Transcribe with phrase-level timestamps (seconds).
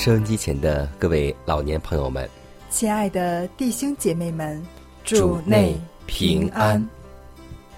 [0.00, 2.26] 收音机前的各位老年朋友们，
[2.70, 4.66] 亲爱的弟兄姐妹们，
[5.04, 6.82] 主内平安。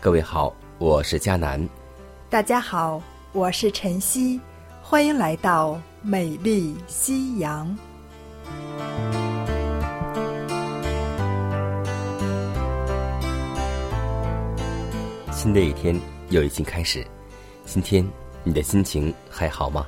[0.01, 1.69] 各位好，我是佳南。
[2.31, 4.41] 大家好，我是晨曦，
[4.81, 7.77] 欢迎来到美丽夕阳。
[15.33, 17.05] 新的一天又已经开始，
[17.65, 18.09] 今天
[18.45, 19.85] 你的心情还好吗？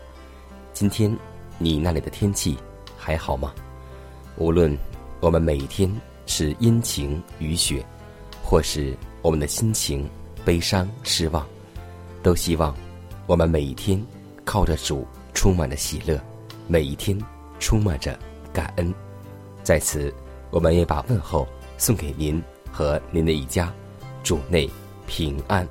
[0.73, 1.17] 今天。
[1.59, 2.57] 你那里的天气
[2.97, 3.53] 还好吗？
[4.37, 4.77] 无论
[5.21, 5.89] 我们每一天
[6.27, 7.85] 是阴晴雨雪，
[8.43, 10.09] 或是我们的心情
[10.45, 11.47] 悲伤失望，
[12.23, 12.75] 都希望
[13.27, 14.05] 我们每一天
[14.45, 16.21] 靠着主充满着喜乐，
[16.67, 17.17] 每一天
[17.61, 18.19] 充满着
[18.53, 18.93] 感恩。
[19.63, 20.13] 在此，
[20.51, 21.47] 我们也把问候
[21.79, 23.73] 送给您和您的一家，
[24.23, 24.69] 主内
[25.07, 25.67] 平安。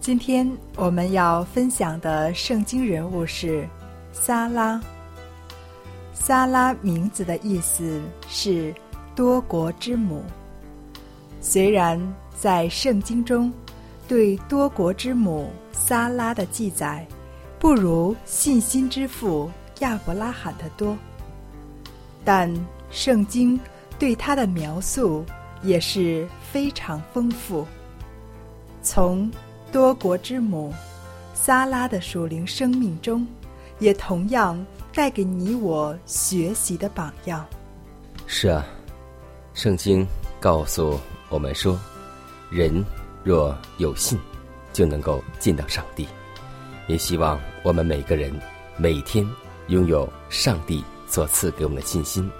[0.00, 3.68] 今天我们要分享的圣经人物是。
[4.20, 4.78] 撒拉，
[6.12, 7.98] 撒拉名字的意思
[8.28, 8.74] 是
[9.14, 10.22] 多国之母。
[11.40, 11.98] 虽然
[12.38, 13.50] 在圣经中
[14.06, 17.06] 对多国之母撒拉的记载
[17.58, 20.94] 不如信心之父亚伯拉罕的多，
[22.22, 22.52] 但
[22.90, 23.58] 圣经
[23.98, 25.24] 对他的描述
[25.62, 27.66] 也是非常丰富。
[28.82, 29.30] 从
[29.72, 30.74] 多国之母
[31.32, 33.26] 撒拉的属灵生命中。
[33.78, 37.46] 也同样带给你我学习的榜样。
[38.26, 38.66] 是啊，
[39.54, 40.06] 圣经
[40.40, 41.78] 告诉我们说，
[42.50, 42.84] 人
[43.24, 44.18] 若有信，
[44.72, 46.06] 就能够见到上帝。
[46.86, 48.32] 也希望我们每个人
[48.76, 49.26] 每天
[49.68, 52.30] 拥有上帝所赐给我们的信心，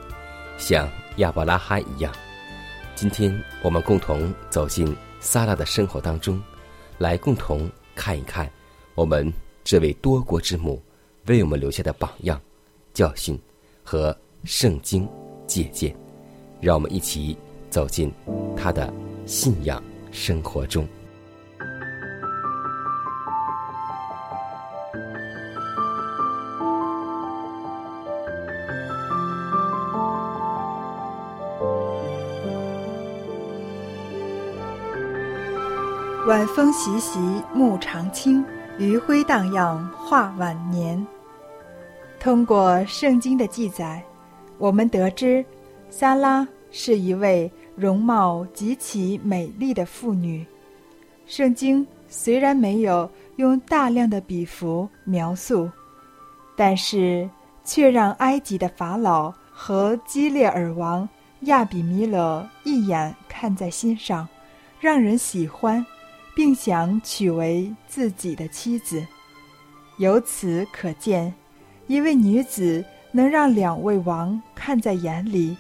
[0.57, 2.13] 像亚伯拉罕一样。
[2.95, 3.33] 今天
[3.63, 6.43] 我们共同走进撒拉的生活当中，
[6.99, 8.51] 来共同看一看
[8.95, 9.33] 我们
[9.63, 10.83] 这位多国之母。
[11.29, 12.41] 为我们留下的榜样、
[12.95, 13.39] 教训
[13.85, 15.07] 和圣经
[15.47, 15.95] 借鉴，
[16.59, 17.37] 让我们一起
[17.69, 18.11] 走进
[18.57, 18.93] 他的
[19.27, 20.89] 信仰生活中。
[36.27, 37.19] 晚风习习，
[37.55, 38.45] 暮长青，
[38.79, 41.07] 余晖荡漾，画晚年。
[42.29, 44.05] 通过圣经的记载，
[44.59, 45.43] 我们得知，
[45.89, 50.45] 撒拉是一位容貌极其美丽的妇女。
[51.25, 55.71] 圣经虽然没有用大量的笔幅描述，
[56.55, 57.27] 但是
[57.65, 61.09] 却让埃及的法老和基列尔王
[61.45, 64.29] 亚比米勒一眼看在心上，
[64.79, 65.83] 让人喜欢，
[66.37, 69.03] 并想娶为自己的妻子。
[69.97, 71.33] 由此可见。
[71.89, 75.57] 一位女子能让两位王看在眼里，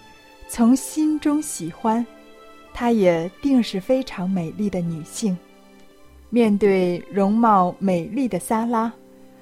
[0.48, 2.06] 从心中喜欢，
[2.72, 5.36] 她也定是非常美丽的女性。
[6.28, 8.92] 面对容貌美丽的撒拉，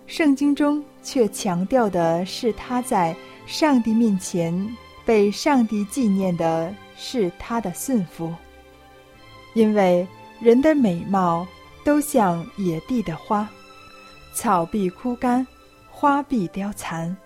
[0.07, 3.15] 圣经中却强调的是她在
[3.47, 4.57] 上帝面前
[5.05, 8.33] 被上帝纪念的是她的顺服。
[9.55, 10.07] 因为
[10.39, 11.45] 人的美貌
[11.83, 13.49] 都像野地的花，
[14.33, 15.45] 草必枯干。
[15.99, 17.17] 花必凋残，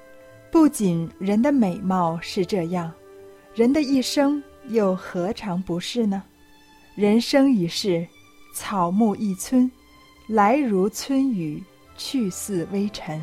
[0.49, 2.89] 不仅人的美貌是这样，
[3.53, 6.23] 人的一生又何尝不是呢？
[6.95, 8.07] 人生一世，
[8.55, 9.69] 草木一春，
[10.29, 11.61] 来如春雨，
[11.97, 13.21] 去似微尘。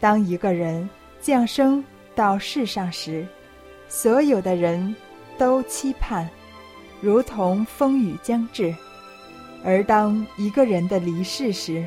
[0.00, 0.90] 当一个人
[1.20, 1.82] 降生
[2.16, 3.24] 到世上时，
[3.86, 4.92] 所有的人
[5.38, 6.28] 都期盼，
[7.00, 8.74] 如同风雨将至；
[9.64, 11.86] 而当一个人的离世时，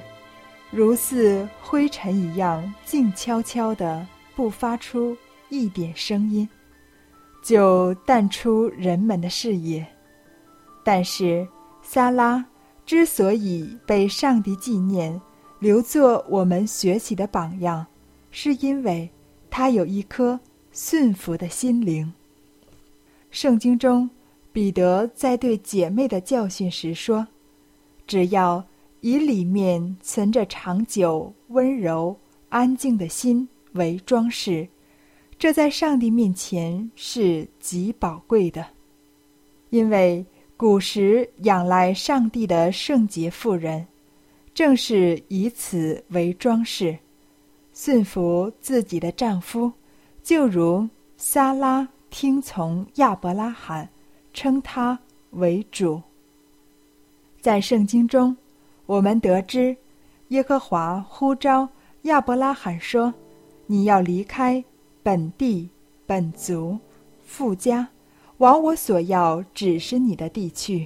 [0.75, 4.05] 如似灰尘一样静悄悄的，
[4.35, 5.15] 不发出
[5.47, 6.49] 一点声音，
[7.41, 9.87] 就淡出人们的视野。
[10.83, 11.47] 但是，
[11.81, 12.43] 撒拉
[12.85, 15.21] 之所以被上帝纪念，
[15.59, 17.87] 留作我们学习的榜样，
[18.29, 19.09] 是因为
[19.49, 20.37] 他有一颗
[20.73, 22.13] 驯服的心灵。
[23.31, 24.09] 圣经中，
[24.51, 27.25] 彼得在对姐妹的教训时说
[28.05, 28.61] ：“只要
[29.05, 32.17] 以里面存着长久、温柔、
[32.49, 34.67] 安静的心为装饰，
[35.37, 38.65] 这在上帝面前是极宝贵的，
[39.69, 40.25] 因为。”
[40.57, 43.85] 古时仰赖上帝的圣洁妇人，
[44.53, 46.97] 正是以此为装饰，
[47.73, 49.69] 驯服自己的丈夫，
[50.23, 50.87] 就如
[51.17, 53.89] 撒拉听从亚伯拉罕，
[54.33, 54.97] 称他
[55.31, 56.01] 为主。
[57.41, 58.37] 在圣经中，
[58.85, 59.75] 我们得知，
[60.29, 61.67] 耶和华呼召
[62.03, 63.13] 亚伯拉罕说
[63.67, 64.63] ：“你要离开
[65.01, 65.69] 本地、
[66.05, 66.77] 本族、
[67.23, 67.87] 富家。”
[68.39, 70.85] 往我所要指示你的地去，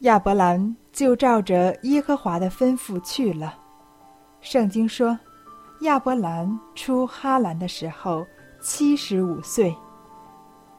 [0.00, 3.56] 亚伯兰就照着耶和华的吩咐去了。
[4.40, 5.16] 圣经说，
[5.82, 8.26] 亚伯兰出哈兰的时候
[8.60, 9.72] 七十五岁。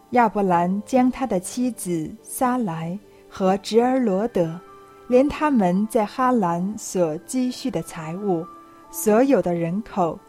[0.10, 3.00] 亚伯兰将他的妻子撒来
[3.30, 4.60] 和侄儿罗德，
[5.08, 8.46] 连他们在哈兰所积蓄的财物，
[8.92, 10.20] 所有的人口，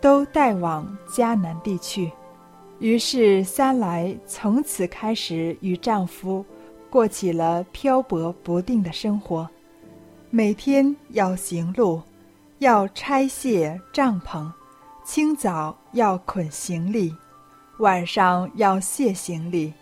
[0.00, 2.10] 都带往迦南地去。
[2.78, 6.44] 于是，三来从此开始与丈夫
[6.88, 9.48] 过起了漂泊不定的生活，
[10.30, 12.00] 每天要行路，
[12.58, 14.48] 要拆卸帐篷，
[15.04, 17.12] 清早要捆行李，
[17.78, 19.74] 晚上要卸行李，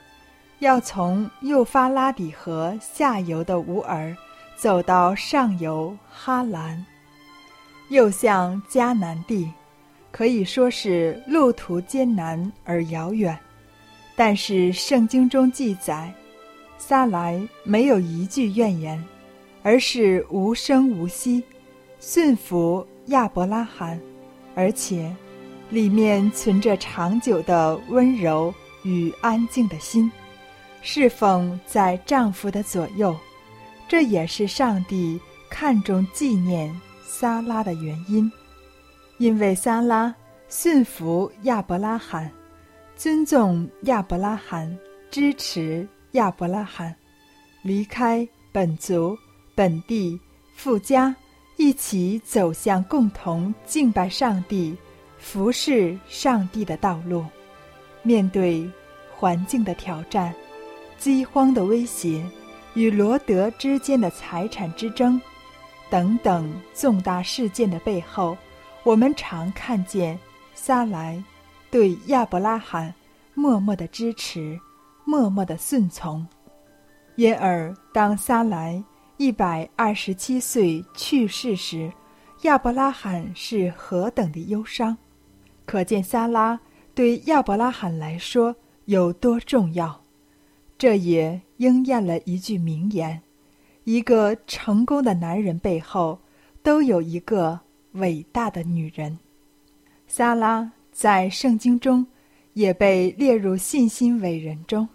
[0.60, 4.16] 要从幼发拉底河下游的乌尔
[4.56, 6.84] 走到上游哈兰，
[7.90, 9.48] 又向迦南地。
[10.10, 13.38] 可以说是路途艰难而遥远，
[14.16, 16.10] 但是圣经中记载，
[16.78, 19.04] 撒来没有一句怨言，
[19.62, 21.44] 而是无声无息，
[22.00, 24.00] 驯服亚伯拉罕，
[24.54, 25.14] 而且
[25.68, 28.54] 里面存着长久的温柔
[28.84, 30.10] 与安静的心，
[30.80, 33.14] 侍奉在丈夫的左右，
[33.88, 36.74] 这也是上帝看重纪念
[37.04, 38.30] 撒拉的原因。
[39.18, 40.14] 因为撒拉
[40.48, 42.30] 驯服亚伯拉罕，
[42.96, 44.76] 尊重亚伯拉罕，
[45.10, 46.94] 支持亚伯拉罕，
[47.62, 49.16] 离开本族、
[49.54, 50.20] 本地、
[50.54, 51.14] 富家，
[51.56, 54.76] 一起走向共同敬拜上帝、
[55.18, 57.24] 服侍上帝的道路。
[58.02, 58.68] 面对
[59.16, 60.34] 环境的挑战、
[60.98, 62.22] 饥荒的威胁
[62.76, 65.20] 与罗德之间的财产之争
[65.88, 68.36] 等等重大事件的背后。
[68.84, 70.16] 我们常看见
[70.54, 71.20] 撒来
[71.70, 72.94] 对亚伯拉罕
[73.34, 74.56] 默默的支持，
[75.04, 76.24] 默默的顺从。
[77.16, 78.80] 因而，当撒来
[79.16, 81.90] 一百二十七岁去世时，
[82.42, 84.96] 亚伯拉罕是何等的忧伤，
[85.64, 86.60] 可见撒拉
[86.94, 90.05] 对亚伯拉罕来说有多重要。
[90.78, 93.22] 这也应验了一句名言：
[93.84, 96.18] 一个成功的男人背后
[96.62, 97.60] 都有一个。
[97.96, 99.18] 伟大的女人，
[100.06, 102.06] 撒拉在圣经中
[102.52, 104.86] 也被列入信心伟人中。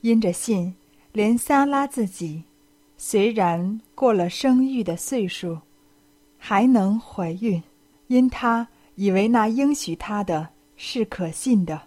[0.00, 0.74] 因着信，
[1.12, 2.44] 连撒拉自己
[2.96, 5.58] 虽然过了生育的岁数，
[6.38, 7.62] 还能怀孕，
[8.06, 11.82] 因她以为那应许她的是可信的，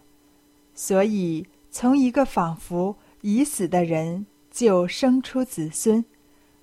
[0.76, 6.04] 所以从一个仿佛已死的人就生出子孙，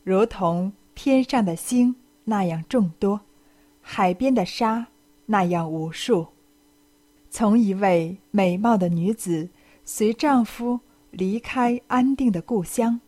[0.02, 1.94] 如同天上的星
[2.24, 3.20] 那样众多。
[3.82, 4.88] 海边的沙
[5.26, 6.28] 那样无数。
[7.30, 9.50] 从一位美貌的女子
[9.84, 10.80] 随丈夫
[11.12, 13.02] 离开安定的故乡，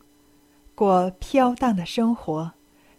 [0.74, 2.52] 过飘荡的生活，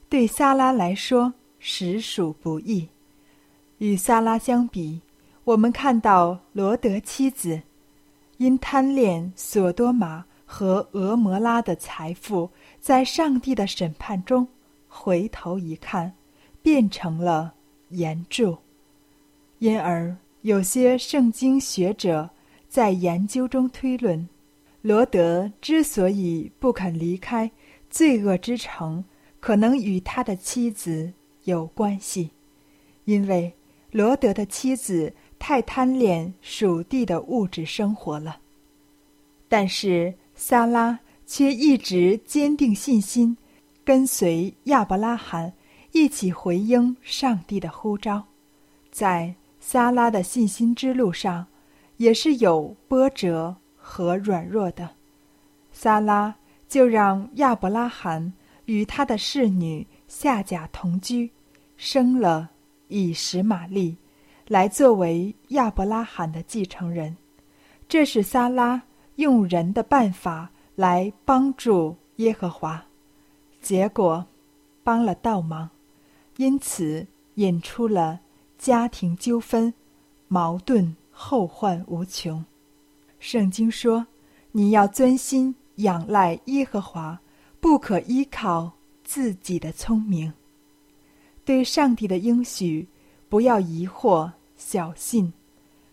[0.10, 2.90] 对萨拉来说实属不易。
[3.78, 5.04] 与萨拉相比，
[5.44, 7.62] 我们看到罗德妻子
[8.38, 12.50] 因贪恋索多玛和俄摩拉的财富，
[12.80, 14.48] 在上帝的审判中
[14.88, 16.16] 回头一看，
[16.64, 17.54] 变成了。
[17.92, 18.58] 严注，
[19.60, 22.30] 因而有些圣经学者
[22.68, 24.28] 在研究中推论，
[24.82, 27.50] 罗德之所以不肯离开
[27.90, 29.06] 罪恶之城，
[29.40, 31.14] 可能与他的妻子
[31.46, 32.32] 有关系，
[33.06, 33.54] 因为
[33.92, 38.42] 罗德的妻子太贪恋属地的物质生活了。
[39.48, 43.36] 但是萨拉却一直坚定信心，
[43.84, 45.52] 跟随亚伯拉罕。
[45.94, 48.24] 一起回应上帝的呼召。
[48.92, 51.48] 在萨拉的信心之路上，
[51.96, 54.88] 也是有波折和软弱的。
[55.72, 56.36] 萨拉
[56.68, 58.32] 就让亚伯拉罕
[58.66, 61.32] 与他的侍女夏甲同居，
[61.78, 62.52] 生了
[62.90, 63.98] 以实玛利，
[64.48, 67.18] 来作为亚伯拉罕的继承人。
[67.88, 68.84] 这是萨拉
[69.18, 72.84] 用人的办法来帮助耶和华，
[73.62, 74.26] 结果
[74.84, 75.70] 帮了倒忙，
[76.38, 77.06] 因此
[77.36, 78.22] 引出了
[78.58, 79.72] 家庭纠纷、
[80.28, 82.44] 矛盾、后患无穷。
[83.20, 84.08] 圣经说
[84.54, 87.20] ：“你要专心。”仰赖耶和华，
[87.60, 88.72] 不可依靠
[89.04, 90.34] 自己的聪明。
[91.46, 92.88] 对上帝的应许，
[93.30, 95.32] 不要疑惑、小信。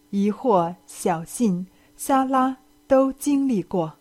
[0.08, 1.66] 疑惑、小信，
[1.96, 3.94] 撒拉都经历过。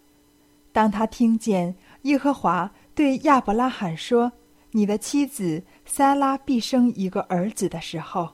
[0.72, 4.32] 当他听见耶和华对亚伯拉罕说
[4.72, 8.34] ：“你的妻子撒拉必生一个儿子”的时候，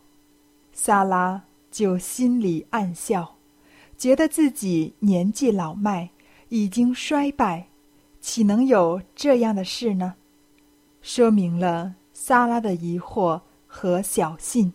[0.71, 3.35] 撒拉就心里暗笑，
[3.97, 6.09] 觉得自己年纪老迈。
[6.51, 7.67] 已经衰败，
[8.19, 10.15] 岂能有这样的事呢？
[10.99, 14.73] 说明了萨拉的疑惑和小信。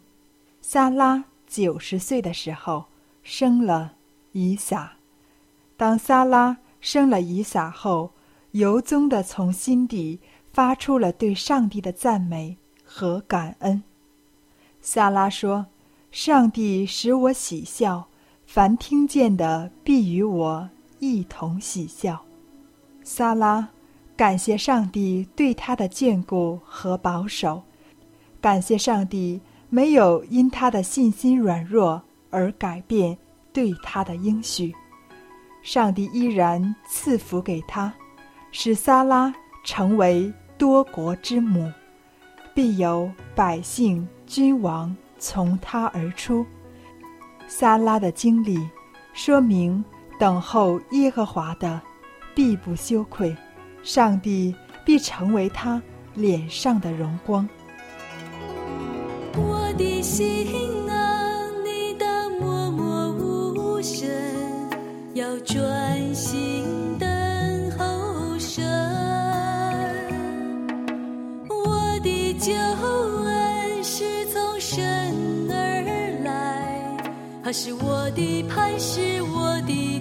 [0.62, 2.84] 萨拉九十岁的时候
[3.24, 3.96] 生了
[4.30, 4.92] 以撒。
[5.76, 8.10] 当萨拉生了以撒后，
[8.52, 10.20] 由衷的从心底
[10.52, 13.82] 发出了对上帝的赞美和感恩。
[14.80, 15.66] 萨拉说
[16.12, 18.06] ：“上帝使我喜笑，
[18.46, 20.68] 凡听见的必与我。”
[21.00, 22.24] 一同喜笑，
[23.02, 23.68] 萨拉
[24.16, 27.62] 感谢上帝对他的眷顾和保守，
[28.40, 29.38] 感谢上帝
[29.68, 32.00] 没有因他的信心软弱
[32.30, 33.18] 而改变
[33.52, 34.74] 对他的应许，
[35.64, 37.92] 上帝依然赐福给他，
[38.52, 41.72] 使萨拉成为多国之母，
[42.54, 46.46] 必有百姓君王从他而出。
[47.48, 48.56] 萨拉的经历
[49.12, 49.84] 说明。
[50.16, 51.82] 等候耶和华的，
[52.36, 53.34] 必不羞愧；
[53.82, 54.54] 上帝
[54.84, 55.82] 必成为他
[56.14, 57.46] 脸上的荣光。
[59.34, 60.63] 我的心
[65.14, 67.08] 要专心等
[67.78, 68.64] 候神。
[71.48, 74.84] 我的救恩是从神
[75.48, 75.54] 而
[76.24, 76.96] 来，
[77.44, 79.22] 他是我的磐石。
[79.22, 80.00] 我的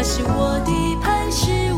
[0.00, 1.77] 那是我的磐石。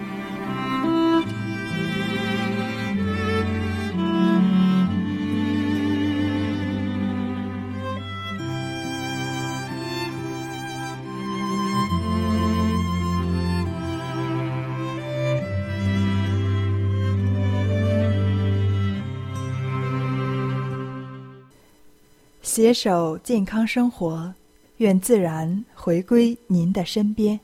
[22.53, 24.33] 携手健康生活，
[24.75, 27.39] 愿自然回归您的身边。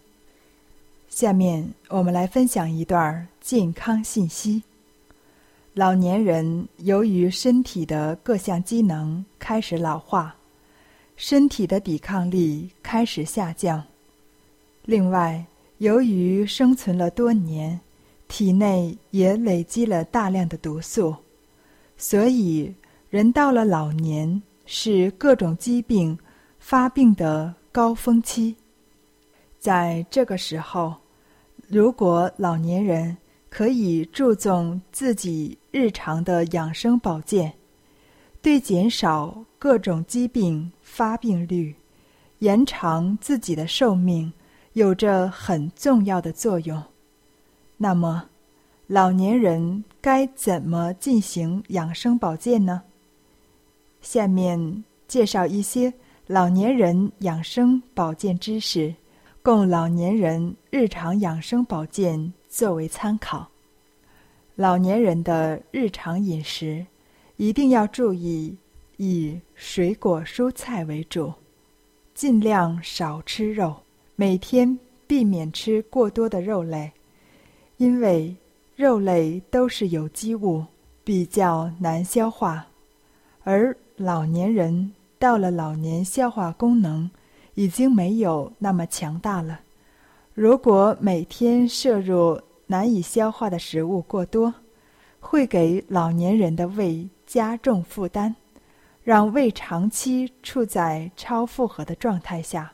[1.08, 4.62] 下面我们来分享一段健康信息：
[5.74, 10.36] 老年人由于身体的各项机能开始老化，
[11.15, 13.82] 身体的抵抗力开始下降。
[14.84, 15.46] 另外，
[15.78, 17.80] 由于生存了多年，
[18.28, 21.15] 体内也累积了大量的毒素，
[21.96, 22.74] 所以
[23.10, 24.41] 人到了老年。
[24.67, 26.15] 是各种疾病
[26.60, 28.56] 发病的高峰期。
[29.58, 30.93] 在这个时候，
[31.67, 33.17] 如果老年人
[33.49, 37.51] 可以注重自己日常的养生保健，
[38.41, 41.73] 对减少各种疾病发病率、
[42.39, 44.32] 延长自己的寿命
[44.73, 46.84] 有着很重要的作用。
[47.77, 48.25] 那么，
[48.86, 52.84] 老年人该怎么进行养生保健呢？
[54.02, 55.94] 下面介绍一些
[56.28, 58.94] 老年人养生保健知识，
[59.42, 63.48] 供老年人日常养生保健作为参考。
[64.56, 66.86] 老年人的日常饮食
[67.36, 68.58] 一定要注意
[68.98, 71.34] 以水果蔬菜为主，
[72.14, 73.76] 尽量少吃肉，
[74.16, 76.92] 每天避免吃过多的肉类，
[77.78, 78.36] 因为
[78.76, 80.66] 肉类都是有机物，
[81.04, 82.68] 比较难消化，
[83.44, 83.76] 而。
[84.00, 87.10] 老年人到了老年，消化功能
[87.56, 89.62] 已经没有那么强大了。
[90.36, 94.54] 如果每天摄入难以消化的食物过多，
[95.20, 98.36] 会给老年人的胃加重负担，
[99.04, 102.72] 让胃长期处在超负荷的状态下，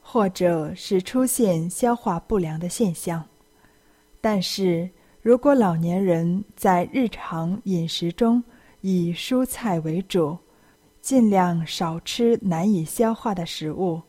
[0.00, 3.24] 或者是出现消化不良的现象。
[4.20, 4.90] 但是
[5.22, 8.42] 如果老年人在日常饮食中
[8.80, 10.36] 以蔬菜为主，
[11.06, 14.02] 尽量少吃难以消化的食物，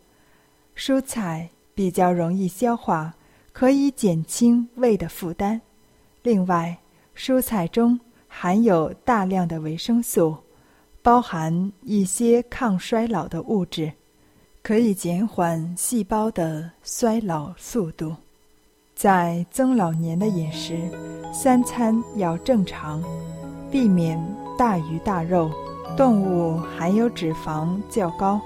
[0.76, 3.14] 蔬菜比较容易消化，
[3.54, 5.62] 可以减轻胃的负担。
[6.24, 6.76] 另外，
[7.16, 10.36] 蔬菜中含有大量的维生素，
[11.04, 13.94] 包含一些抗衰老的物质，
[14.64, 18.16] 可以减缓细胞的衰老速度。
[18.96, 20.90] 在中老年的饮食，
[21.32, 23.04] 三餐要正常，
[23.70, 24.20] 避免
[24.58, 25.52] 大鱼大肉。
[25.96, 28.40] 动物含有脂肪较高，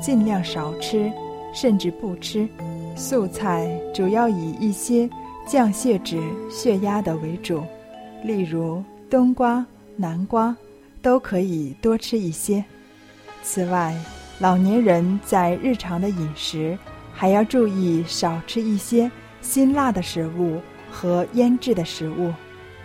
[0.00, 1.10] 尽量少吃，
[1.52, 2.48] 甚至不吃。
[2.94, 5.08] 素菜主要以一些
[5.46, 6.18] 降血脂、
[6.50, 7.62] 血压的为主，
[8.24, 9.64] 例如冬瓜、
[9.96, 10.56] 南瓜，
[11.02, 12.64] 都可以多吃一些。
[13.42, 13.94] 此外，
[14.38, 16.78] 老年人在日常的饮食
[17.12, 19.10] 还要注意少吃一些
[19.42, 20.58] 辛辣的食物
[20.90, 22.32] 和腌制的食物，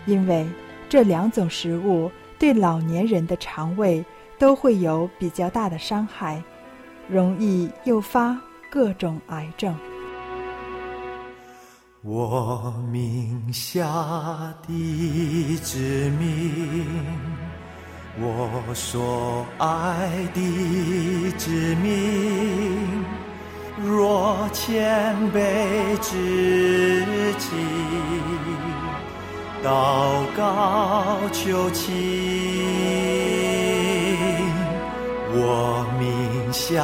[0.06, 0.46] 因为
[0.90, 2.12] 这两种食物。
[2.42, 4.04] 对老年人的肠胃
[4.40, 6.42] 都会有比较大的伤害，
[7.08, 8.36] 容易诱发
[8.68, 9.76] 各种癌症。
[12.02, 13.86] 我名下
[14.68, 15.78] 的子
[16.20, 16.84] 民，
[18.20, 23.06] 我所爱的子民，
[23.86, 27.06] 若谦卑之
[27.38, 27.52] 己。
[29.64, 31.94] 祷告求情，
[35.34, 36.82] 我名下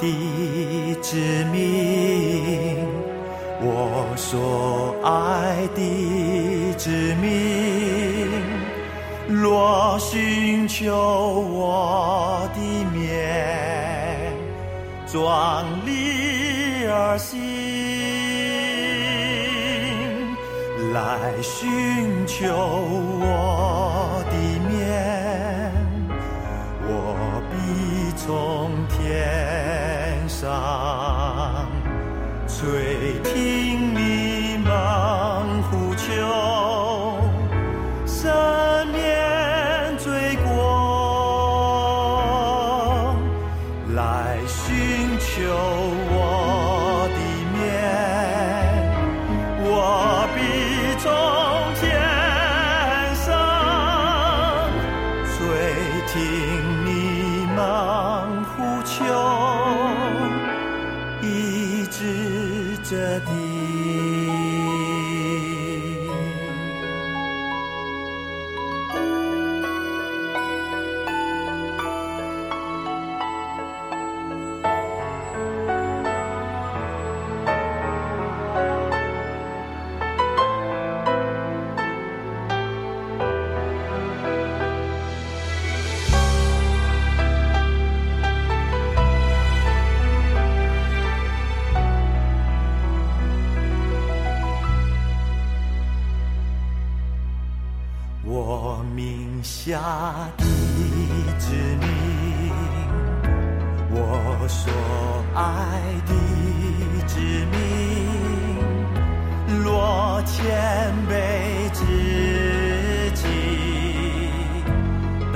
[0.00, 1.16] 的子
[1.52, 2.76] 民，
[3.60, 6.90] 我所爱的子
[7.22, 7.28] 民，
[9.28, 12.60] 若寻求我的
[12.92, 14.32] 面，
[15.06, 17.67] 壮丽而行。
[20.92, 22.46] 来寻求
[23.20, 24.32] 我的
[24.68, 25.72] 面，
[26.86, 27.56] 我必
[28.16, 31.68] 从天上
[32.46, 33.67] 垂听。
[57.58, 59.02] 能呼求，
[61.20, 63.57] 医治这地。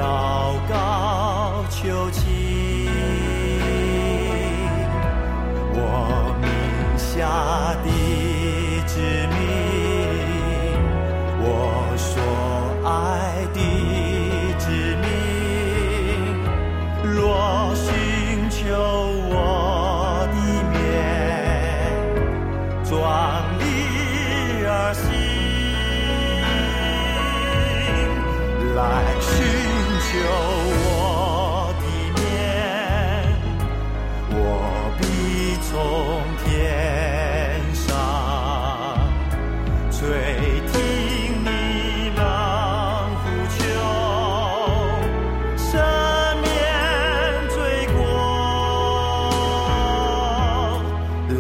[0.02, 0.31] 祷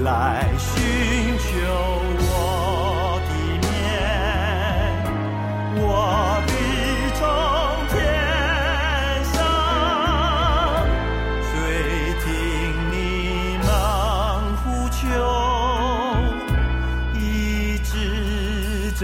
[0.02, 1.44] 来寻求
[2.18, 3.30] 我的
[3.62, 3.70] 面，
[5.76, 5.80] 我
[6.46, 6.50] 必
[7.14, 7.22] 从
[7.88, 7.94] 天
[9.32, 9.34] 上
[11.46, 11.50] 垂
[12.24, 12.26] 听
[12.90, 12.94] 你
[13.62, 13.66] 们
[14.58, 15.00] 呼求。
[17.14, 17.20] 医
[17.84, 17.90] 治
[18.98, 19.02] 这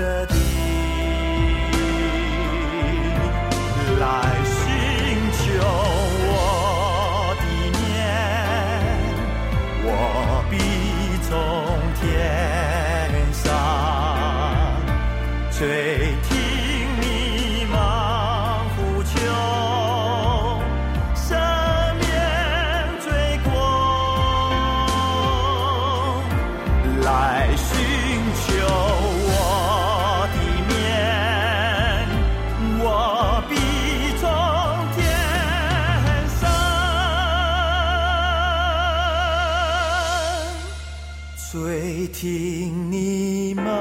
[42.08, 43.77] 听你们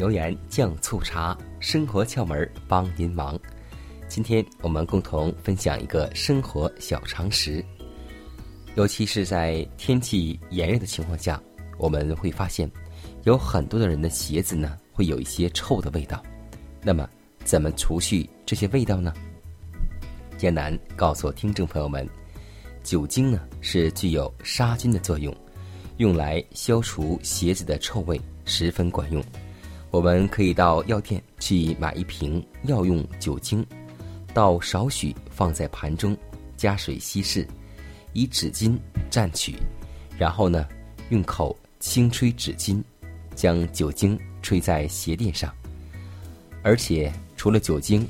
[0.00, 3.38] 油盐酱醋茶，生活窍门帮您忙。
[4.08, 7.62] 今天我们共同分享一个生活小常识，
[8.76, 11.38] 尤其是在天气炎热的情况下，
[11.76, 12.68] 我们会发现
[13.24, 16.22] 有很多的人的鞋子呢会有一些臭的味道。
[16.82, 17.06] 那么，
[17.44, 19.12] 怎么除去这些味道呢？
[20.38, 22.08] 艰难告诉听众朋友们，
[22.82, 25.36] 酒精呢是具有杀菌的作用，
[25.98, 29.22] 用来消除鞋子的臭味十分管用。
[29.90, 33.66] 我们可以到药店去买一瓶药用酒精，
[34.32, 36.16] 倒少许放在盘中，
[36.56, 37.46] 加水稀释，
[38.12, 38.78] 以纸巾
[39.10, 39.56] 蘸取，
[40.16, 40.68] 然后呢
[41.08, 42.80] 用口轻吹纸巾，
[43.34, 45.52] 将酒精吹在鞋垫上。
[46.62, 48.06] 而且除了酒精，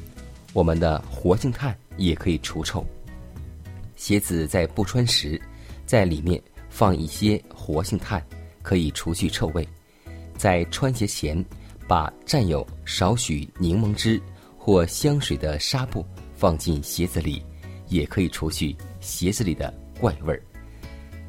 [0.52, 2.84] 我们的活性炭也可以除臭。
[3.96, 5.40] 鞋子在不穿时，
[5.86, 8.22] 在里面放一些活性炭，
[8.60, 9.66] 可以除去臭味。
[10.36, 11.44] 在穿鞋前，
[11.90, 14.22] 把蘸有少许柠檬汁
[14.56, 17.42] 或香水的纱布放进鞋子里，
[17.88, 20.40] 也可以除去鞋子里的怪味儿。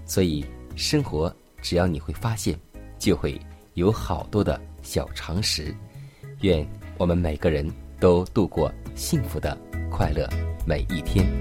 [0.06, 0.46] 所以，
[0.76, 2.56] 生活只要你会发现，
[3.00, 3.42] 就会
[3.74, 5.76] 有好多的小常识。
[6.42, 6.64] 愿
[7.00, 7.68] 我们每个人
[8.00, 9.58] 都度过幸福的
[9.90, 10.30] 快乐
[10.64, 11.41] 每一天。